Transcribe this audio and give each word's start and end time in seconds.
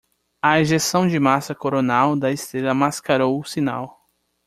A 0.41 0.59
ejeção 0.59 1.07
de 1.07 1.19
massa 1.19 1.53
coronal 1.53 2.15
da 2.15 2.31
estrela 2.31 2.73
mascarou 2.73 3.39
o 3.39 3.43
sinal. 3.45 4.03